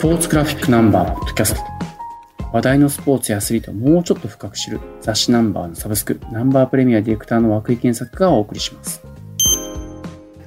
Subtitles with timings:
[0.00, 1.60] ポーツグラフィックナンバーポッドキャスト。
[2.54, 9.02] 話題のスポーツやアスリートをもうちょっと深く知る雑誌ナンバーのサブスクナンバープレミアディレクターの涌井健作がお送りします。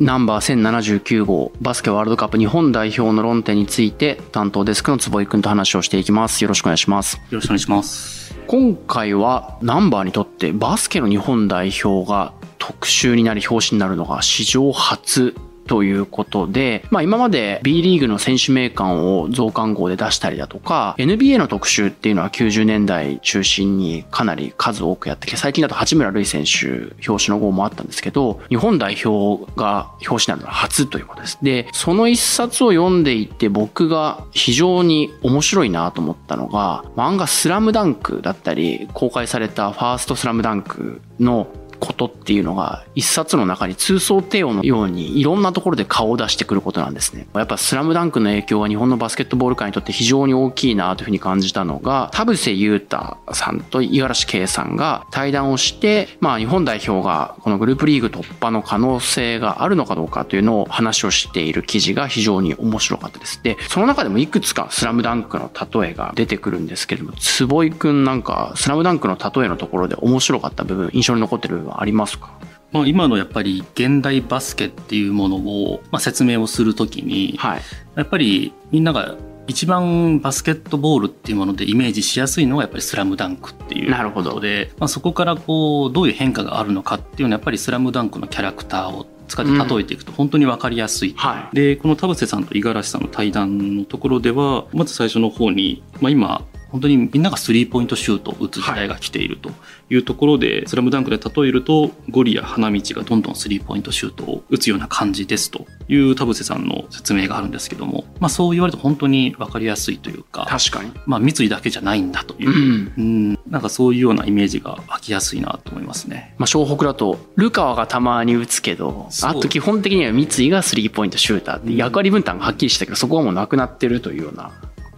[0.00, 6.42] ナンバー1079号バスケワールドカップ日本代表の論点について担当デスクの坪井君と話をしていきます。
[6.42, 7.18] よろしくお願いします。
[7.18, 8.34] よろしくお願いします。
[8.46, 15.34] 今回はナンバーにとってバスケの日本代表が特集になり表紙になるのが史上初
[15.66, 31.38] ということで、まあ今まで B リーグの選手名鑑を増刊号で出したりだとか、NBA の特集っていうのは90年代中心にかなり数多くやってきて、最近だと八村塁選手表紙の号もあったんですけど、日本代表が表紙なのは初ということです。
[31.42, 47.26] で、その一冊を読んでいて僕が非常に面白いなと思ったのが、漫画スラムダンクだったり、公開されたファーストスラムダンクのことっていうのが一冊の中に通奏帝王のようにいろんなところで顔を出してくることなんですね。
[47.34, 63.40] やっぱスラムダンクの影響は日本のバスケットボール界にとって非常に大きいなというふうに感じたのが田臥勇太さんと五十嵐圭さんが対談をして、まあ日本代表がこのグループリーグ突破の可能性があるのかどうかというのを話をしている記事が非常に面白かったです。
[63.42, 65.50] で、その中でもいくつかスラムダンクの
[65.82, 72.32] 例えが出てくるんですけれども、坪井くんなんかスラムダンクの例えのところで面白かった部分、印象に残ってるはありますか？
[72.72, 77.60] まあ、今のやっぱり現代バスケっていうものを、まあ、説明をするときに、はい、
[77.94, 79.14] やっぱりみんなが
[79.46, 96.44] 一番バスケットボールっていうものでイメージしやすいのがやっぱりスラムダンクっていうことで、まあ、そこからこうどういう変化があるのかっていうのはやっぱりスラムダンクのキャラクターを使って例えていくと本当に分かりやすい、うんはい、でこの田臥さんと五十嵐さんの対談のところではまず最初の方に、まあ、今
[96.74, 99.52] 本当にみんながスリーポイントシュートを打つ時代が来ていると
[99.90, 110.90] いうところで、はい、スラムダンクで例えると、ゴリや花道がどんどんスリーポイントシュートを打つような感じですという田臥さんの説明があるんですけども、まあそう言われると本当に分かりやすいというか、確かに。
[111.06, 116.34] まあ三井だけじゃないんだという、うん、うんなんかそういうようなイメージが湧きやすいなと思いますね。
[116.38, 124.50] まあ湘北だと、ルカワがたまに打つけど、あと基本的には三井がスリーポイントシューターって役割分担がはっきりしたけど、そこはもうなくなってるというような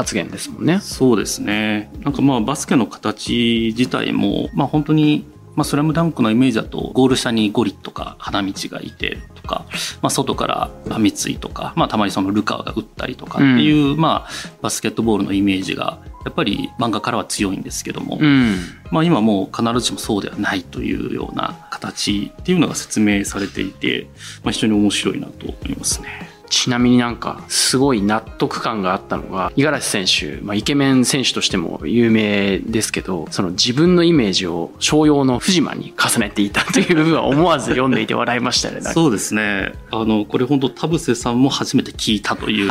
[0.00, 0.80] 発言ですもんね。
[0.80, 1.90] そうですね。
[2.00, 9.66] なんかまあバスケの形自体も、まあ本当にまあ、スラムダンクのイメージだと、ゴール下にゴリとか花道がいてとか、
[10.00, 14.30] まあ、外から三井とか、まあ、たまにそのルカワが打ったりとかっていう、うん、まあ、
[14.62, 18.56] バスケットボールのイメージが、やっぱり漫画からは強いんですけども、うん、
[18.90, 24.06] まあ、今もう必ずしもそうではないというような形っていうのが説明されていて、
[24.44, 26.29] まあ、非常に面白いなと思いますね。
[26.50, 30.04] ちなみになんかすごい納得感があったのが五十嵐選
[30.36, 38.80] 手、まあ、イケメン選手としても有名ですけどその自分のイメージを商用の藤間に重ねていたという部分は思わず読んでいて笑いましたね。
[38.80, 39.72] そうですね。
[39.92, 42.70] あのこれ本当田臥さんも初めて聞いたという。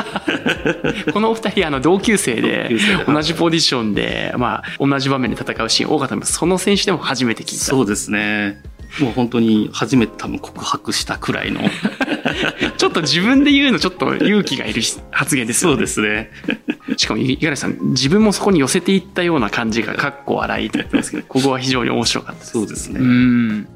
[1.13, 2.69] このお二人あの同級生で
[3.07, 7.66] 同じポジションで、まあ、同じ場面で戦うシーン多かったのでその選手でも初めて聞いた。
[7.66, 8.61] そうですね。
[9.00, 11.61] もう本当に初めて多分告白したくらいの
[12.77, 15.75] ちょっと自分で言うのちょっと勇気がいる発言ですよね。
[15.75, 16.31] そうですね。
[16.97, 22.51] しかも五十嵐さん自分もそこに寄せていったような感じがかっこ笑いと言ってますけどここは非常に面白かったです。
[22.51, 22.99] そうですね。
[22.99, 23.67] うん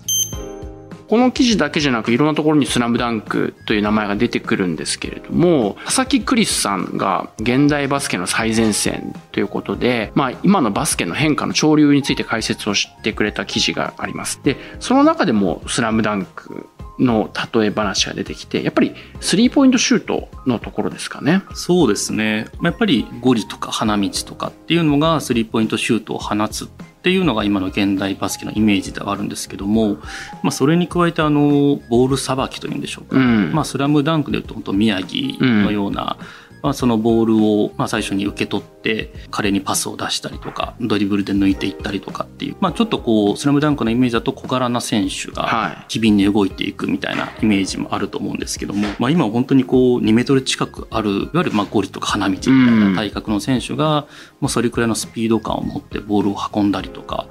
[1.13, 14.39] この記事だけじゃなくいろんなところに「スラムダンクという名前が出てくるんですけれども佐々木クリスさんが現代バスケの最前線ということで、まあ、今のバスケの変化の潮流について解説をしてくれた記事があります。
[14.43, 16.67] でその中でも「スラムダンク
[16.99, 21.41] の例え話が出てきてやっぱりスリーポイントシュートのところですかね。
[21.53, 22.47] そうですね。
[22.61, 26.67] やっぱりゴリとか花道とかっていうのがスリーポイントシュートを放つっ
[27.03, 29.95] ていうのが今の現代バスケのイメージではあるんですけども、
[30.41, 54.07] まあ、それに加えてあのボールさばきというんでしょうか、うん、まあ、スラムダンクでいうと本当宮城のような、うんまあ、そのボールを、まあ、最初に受け取って彼にパスを出したりとかドリブルで抜いていったりとかっていう、まあ、ちょっとこう「スラムダンクのイメージだと小柄な選手が機敏に動いていくみたいなイメージもあると思うんですけども、まあ、今本当にこう2メートル近くあるいわゆるまあゴリとか花道みたいな体格の選手が、
[54.39, 57.27] もうそれくらいのスピード感を持ってボールを運んだりとか、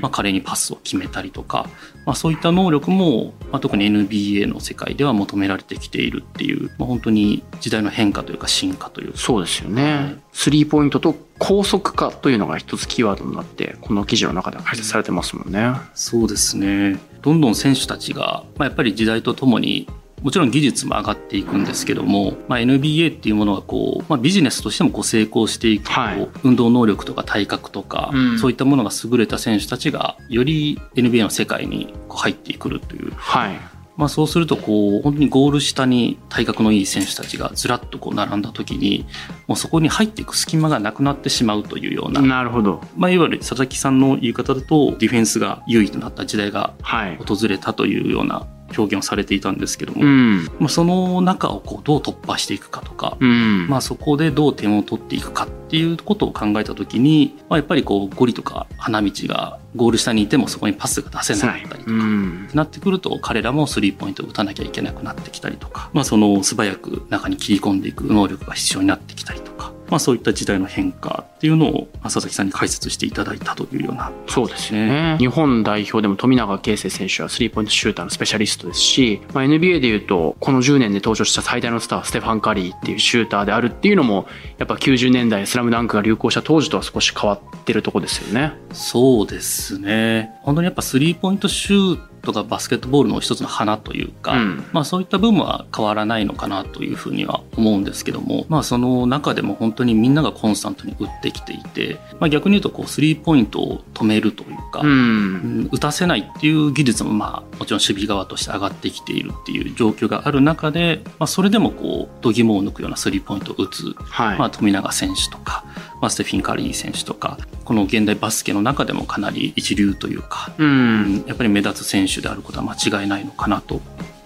[0.00, 1.68] まあ、彼にパスを決めたりとか、
[2.06, 16.98] まあ、そういった能力も、まあ、特に NBA の世界では求められてきているっていう、まあ、本当に時代の変化というか進化というそうですよね、スリーポイントと高速化というのが一つキーワードになってこの記事の中では解説されてますもんね、そうですね。
[17.22, 19.88] どんどん選手たちが、まあ、やっぱり時代とともに
[20.24, 33.60] もちろん技術も上がっていくんですけども、まあ、NBA っていうものがこう、まあ、ビジネスとしてもこう成功していくと、はい、運動能力とか体格とか、うん、そういったものが優れた選手たちがより NBA の世界にこう入ってくるという、はい、
[33.96, 39.06] まあ、そうするとこう本当にゴール下に体格のいい選手たちがずらっとこう並んだ時に
[39.46, 42.80] もうそこに入っていく隙間がなくなってしまうというような、なるほど。
[42.96, 47.16] まあ、いわゆる佐々木さんの言い方だとディフェンスが優位となった時代がはい。
[47.18, 48.46] 訪れたというような
[48.76, 50.44] 表現をされていたんですけども、うん。
[50.58, 53.68] まあ、その中をこうどう突破していくかとか、うん。
[53.68, 61.92] まあ、そこでどう点を取っていくかっていうことを考えた時に、まあ、やっぱりこうゴリとか花道がゴール下にいてもそこにパスが出せなかったりとか。
[61.92, 62.48] うん。
[62.54, 69.53] なってくると彼らもスリーポイントを打たなきゃいけなくなってきたりとか、まあ、その素早く中に切り込んでいく能力が必要になってきたりとか、
[69.88, 75.16] まあ、そういった時代の変化っていうのをまあ佐々木さんに解説していただいたというようなそうですね。
[75.18, 84.26] 日本代表でも富永啓生選手はスリーポイントシューターのスペシャリストですし、まあ、NBA でいうと、この10年で登場した最大のスターはステファン・カリーっていうシューターであるっていうのも、
[84.58, 88.54] やっぱ90年代スラムダンクが流行した当時とは少し変わってるとこですよね。
[88.72, 104.88] そうですね本当にやっぱスリーポイントシュートがバスケットボールの一つの花というか、うんまあ、そういった部分は変わらないのかなというふうには思うんですけども、まあ、その中でも本当にみんながコンスタントに打ってきていて、まあ、逆に言うとこうスリーポイントを止めるというか、うん。
[104.88, 114.38] うん打たせないっていう技術もまあもちろん守備側として上がってきているっていう状況がある中で、まあ、それでもこう度肝を抜くようなスリーポイントを打つ、はい。
[114.38, 115.64] まあ、富永選手とか、
[116.00, 120.64] まあ、ステフィン・カリー選手とかこの現代バスケの中でもかなり一流というか、う。
[120.64, 123.80] うんんやっぱり目立つ選手であることは間違いないのかなと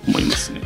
[0.07, 0.63] 思いますね。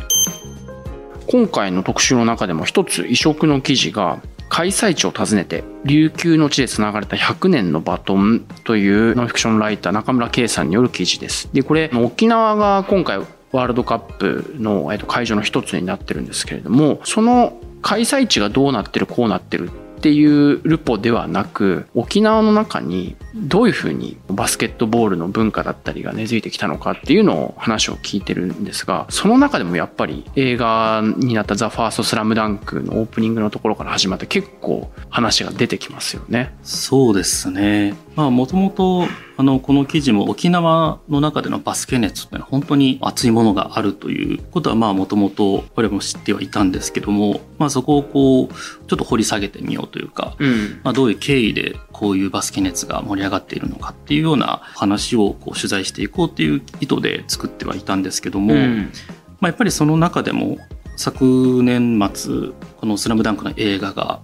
[1.27, 11.49] 今回の特集の中でも一つ異色の記事が開催地を訪ねて琉球の地で繋がれた100年のバトンというノンフィクションライター中村圭さんによる記事です。
[11.53, 19.71] で、これ沖縄が今回ワールドカップのえっと会場の一つになってるんですけれども、その開催地がどうなってるこうなってるっ
[20.03, 36.53] ていうルポではなく沖縄の中にどういうふうにバスケットボールの文化だったりが根付いてきたのかっていうのを話を聞いてるんですがその中でもやっぱり映画になった「ザ・ファーストスラムダンクのオープニングのところから始まって結構話が出てきますよね。
[36.63, 37.95] そうですね。
[38.17, 50.81] まあもともとあのこの記事も沖縄の中でのバスケ熱っていうのは本当に熱いものがあるということはまあもともと我々も知ってはいたんですけども、まあそこをこうちょっと掘り下げてみようというか、うん。
[50.83, 58.91] まあどういう経緯でこういうバスケ熱が盛り上がっているのかっていうような話をこう取材していこうっていう意図で作ってはいたんですけども、うん。
[59.39, 60.57] まあ、やっぱりその中でも
[60.95, 64.19] 昨年末この「スラムダンクの映画が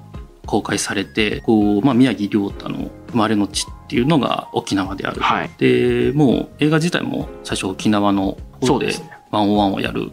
[0.45, 5.49] 公開されてこう、まあ、宮城亮太の生まれの地っていうのが沖縄である、はい。
[5.57, 9.11] でもう映画自体も最初沖縄の方でそうですね。
[9.31, 10.11] ワンオワンをやる、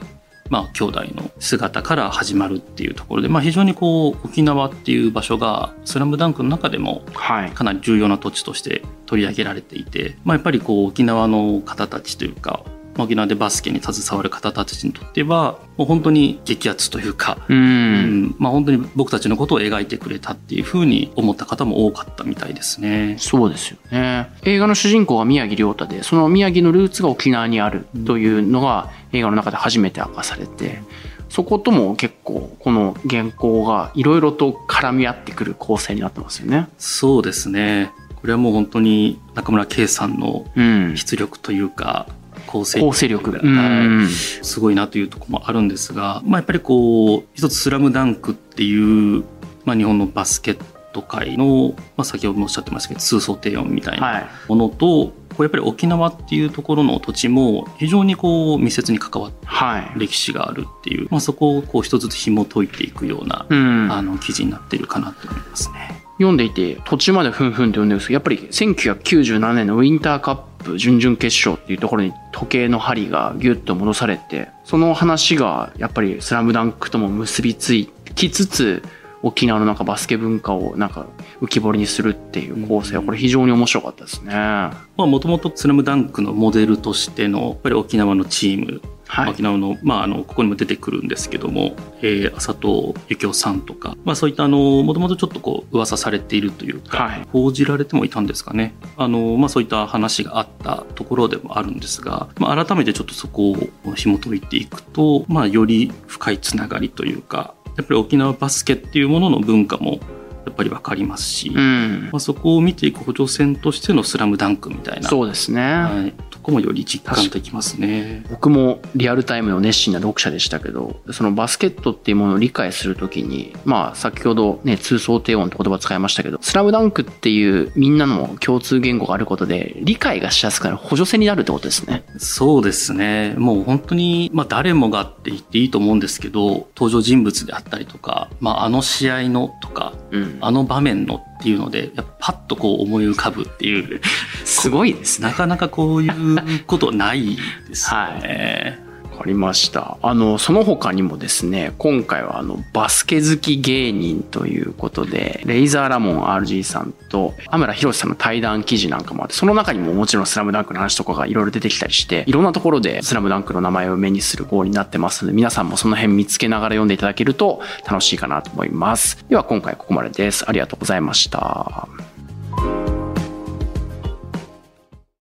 [0.50, 7.50] まあ、兄弟の姿から始まるっていうところで、まあ、非常にこう沖縄っていう場所が「スラムダンクの中でもはい。
[7.50, 23.16] かなり重要な土地として取り上げられていて、まあ、やっぱりこう沖縄の方たちというかまあ沖縄でバスケに携わる方たちにとってはもう本当に激アツというか、ううんんまあ、本当に僕たちのことを描いてくれたっていうふうに思った方も多かったみたいですね。
[23.18, 24.30] そうですよね。
[24.44, 30.82] 映画の主人公が宮城亮太で、その宮城のルーツが沖縄にあるというのが映画の中で初めて明かされて、
[31.28, 36.68] そことも結構この原稿がいろいろと絡み合ってくる構成になってますよね。
[36.78, 40.96] そうですねこれはもう本当に中村圭さんのうん。
[40.96, 42.06] 出力というか
[42.46, 43.40] 構成力が。
[43.40, 44.08] うはいん。
[44.08, 49.24] すごいなというところもあるんですが、まあ、やっぱりこう一つ「スラムダンクっていう、
[49.64, 50.58] まあ、日本のバスケッ
[50.92, 54.26] ト界の、まあ、先ほどもおっしゃってましたけど通奏低音みたいなはい。
[54.48, 59.92] ものと、こうやっぱり沖縄っていうところの土地も非常にこう密接に関わってはい。
[59.98, 63.92] 歴史があるっていう、まあ、そこをこう一つずつ紐解いていくような、うん。
[63.92, 66.02] あの記事になっているかなと思いますね。
[66.18, 77.74] 読んでいて途中までふんふんって読んでるんですけどやっぱり1997年のウィンターカップ準々決勝っていうところに時計の針がギュッと戻されてその話がやっぱり「スラムダンクとも結びつ
[78.14, 78.82] きつつ
[79.22, 81.06] 沖縄のなんかバスケ文化をなんか
[81.40, 84.70] 浮き彫りにするっていう構成はこれ非常に面白かったですね。
[84.96, 88.82] もともと「スラムダンクのモデルとしてのやっぱり沖縄のチーム
[89.26, 89.30] い。
[89.30, 110.00] 沖縄の,、まあ、あのここにも出てくるんですけども、えー、浅戸幸男さんとか、まあ、そういったあのもともとちょっとこう噂されているというか、はい報じられてもいたんですかねあの、まあ、そういった話があったところでもあるんですが、まあ、改めてちょっとそこを紐解いていくと、まあ、より深いつながりというかやっぱり沖縄バスケっていうものの文化も
[110.46, 112.16] やっぱり分かりますし、うんま。
[112.16, 115.60] あ、そこを見ていく補助線としての「スラムダンクみたいなそうですね。
[115.60, 118.24] はい、とこもより実感できますね。
[118.30, 132.04] 僕もリアルタイムの熱心な読者でしたけど、そのバスケットっていうものを理解するときに、まあ先ほどね、通想低音って言葉使いましたけど、スラムダンクっていうみんなの共通言語があることで、理解がしやすくなる補助線になるってことですね。
[132.18, 133.34] そうですね。
[133.38, 144.00] もう本当に、まあ誰もがって言っていいと思うんですけど、登場人物であったりとか、まああの試合のとか、うん、あの場面のっていうので、やっぱパッとこう思い浮かぶっていう。
[144.44, 145.28] すごいですね。
[145.28, 147.36] なかなかこういうことない
[147.68, 147.96] ですね。
[147.96, 148.85] はいわ
[149.26, 149.98] かりました。
[150.02, 169.24] あの、その他にもですね、今回はあの、バスケ好き芸人ということで、レイザーラモン RG さんと、アムラヒロシさんの対談記事なんかもあって、その中にももちろんスラムダンクの話とかがいろいろ出てきたりして、いろんなところでスラムダンクの名前を目にする号になってますので、皆さんもその辺見つけながら読んでいただけると楽しいかなと思います。
[169.28, 170.48] では今回ここまでです。
[170.48, 171.88] ありがとうございました。